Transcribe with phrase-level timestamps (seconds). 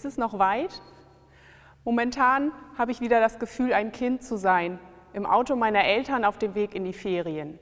[0.00, 0.80] Ist es noch weit?
[1.84, 4.78] Momentan habe ich wieder das Gefühl, ein Kind zu sein,
[5.12, 7.58] im Auto meiner Eltern auf dem Weg in die Ferien.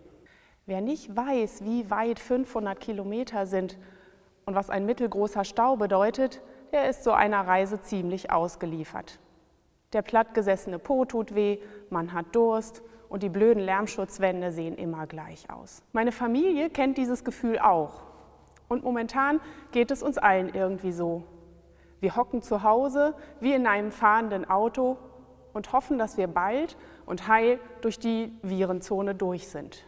[0.64, 3.76] Wer nicht weiß, wie weit 500 Kilometer sind
[4.46, 9.18] und was ein mittelgroßer Stau bedeutet, der ist so einer Reise ziemlich ausgeliefert.
[9.92, 11.58] Der plattgesessene Po tut weh,
[11.90, 15.82] man hat Durst und die blöden Lärmschutzwände sehen immer gleich aus.
[15.92, 18.04] Meine Familie kennt dieses Gefühl auch.
[18.68, 19.40] Und momentan
[19.72, 21.24] geht es uns allen irgendwie so.
[22.00, 24.96] Wir hocken zu Hause wie in einem fahrenden Auto
[25.52, 29.86] und hoffen, dass wir bald und heil durch die Virenzone durch sind.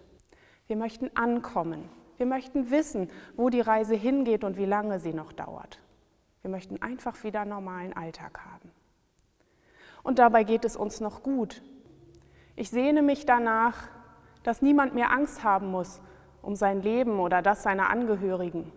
[0.67, 1.89] Wir möchten ankommen.
[2.17, 5.81] Wir möchten wissen, wo die Reise hingeht und wie lange sie noch dauert.
[6.43, 8.71] Wir möchten einfach wieder normalen Alltag haben.
[10.03, 11.63] Und dabei geht es uns noch gut.
[12.57, 13.89] Ich sehne mich danach,
[14.43, 16.01] dass niemand mehr Angst haben muss
[16.43, 18.73] um sein Leben oder das seiner Angehörigen.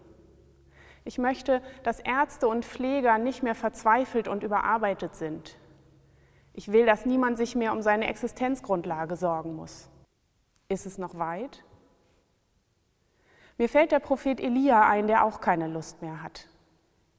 [1.06, 5.58] Ich möchte, dass Ärzte und Pfleger nicht mehr verzweifelt und überarbeitet sind.
[6.54, 9.90] Ich will, dass niemand sich mehr um seine Existenzgrundlage sorgen muss.
[10.70, 11.64] Ist es noch weit?
[13.58, 16.48] Mir fällt der Prophet Elia ein, der auch keine Lust mehr hat.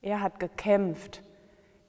[0.03, 1.23] Er hat gekämpft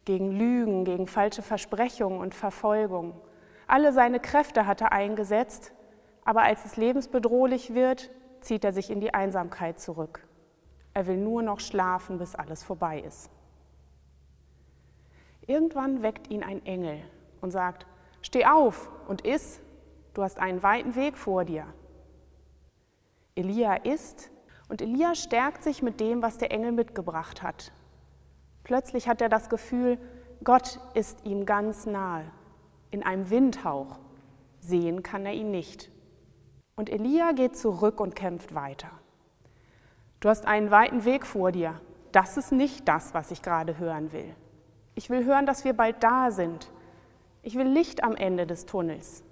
[0.06, 3.20] gegen Lügen, gegen falsche Versprechungen und Verfolgung.
[3.68, 5.74] Alle seine Kräfte hat er eingesetzt,
[6.24, 8.12] aber als es lebensbedrohlich wird,
[8.42, 10.25] zieht er sich in die Einsamkeit zurück.
[10.96, 13.30] Er will nur noch schlafen, bis alles vorbei ist.
[15.46, 17.02] Irgendwann weckt ihn ein Engel
[17.42, 17.86] und sagt,
[18.22, 19.60] steh auf und iss,
[20.14, 21.66] du hast einen weiten Weg vor dir.
[23.36, 24.32] Elia isst
[24.70, 27.74] und Elia stärkt sich mit dem, was der Engel mitgebracht hat.
[28.64, 30.00] Plötzlich hat er das Gefühl,
[30.46, 32.24] Gott ist ihm ganz nahe,
[32.90, 34.00] in einem Windhauch.
[34.62, 35.92] Sehen kann er ihn nicht.
[36.78, 38.90] Und Elia geht zurück und kämpft weiter.
[40.26, 41.80] Du hast einen weiten Weg vor dir.
[42.12, 44.34] Das ist nicht das, was ich gerade hören will.
[44.96, 46.72] Ich will hören, dass wir bald da sind.
[47.44, 49.24] Ich will Licht am Ende des Tunnels.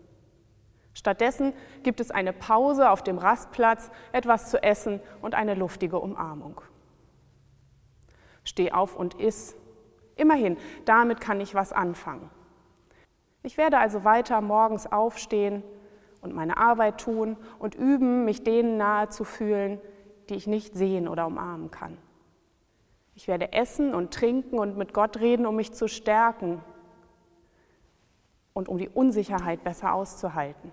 [0.94, 6.62] Stattdessen gibt es eine Pause auf dem Rastplatz, etwas zu essen und eine luftige Umarmung.
[8.44, 9.56] Steh auf und iss.
[10.16, 12.30] Immerhin, damit kann ich was anfangen.
[13.42, 15.64] Ich werde also weiter morgens aufstehen
[16.22, 19.82] und meine Arbeit tun und üben, mich denen nahe zu fühlen,
[20.30, 21.98] die ich nicht sehen oder umarmen kann.
[23.16, 26.62] Ich werde essen und trinken und mit Gott reden, um mich zu stärken
[28.54, 30.72] und um die Unsicherheit besser auszuhalten.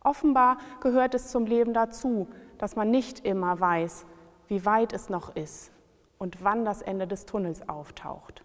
[0.00, 4.06] Offenbar gehört es zum Leben dazu, dass man nicht immer weiß,
[4.48, 5.72] wie weit es noch ist
[6.18, 8.44] und wann das Ende des Tunnels auftaucht.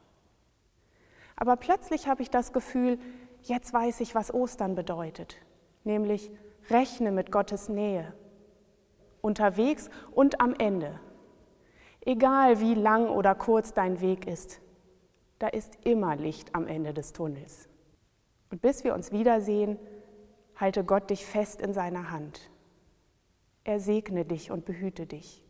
[1.35, 3.00] Aber plötzlich habe ich das Gefühl,
[3.44, 5.38] jetzt weiß ich, was Ostern bedeutet,
[5.84, 6.31] nämlich
[6.69, 8.13] rechne mit Gottes Nähe,
[9.22, 11.00] unterwegs und am Ende.
[12.02, 14.59] Egal wie lang oder kurz dein Weg ist,
[15.40, 17.70] da ist immer Licht am Ende des Tunnels.
[18.50, 19.79] Und bis wir uns wiedersehen,
[20.56, 22.52] halte Gott dich fest in seiner Hand.
[23.64, 25.44] Er segne dich und behüte dich.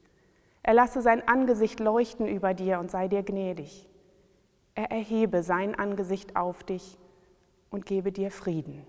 [0.64, 3.90] Er lasse sein Angesicht leuchten über dir und sei dir gnädig.
[4.76, 6.98] Er erhebe sein Angesicht auf dich
[7.70, 8.86] und gebe dir Frieden.